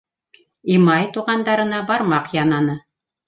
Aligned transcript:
Имай 0.75 1.05
туғандарына 1.17 1.83
бармаҡ 1.91 2.33
янаны: 2.39 2.79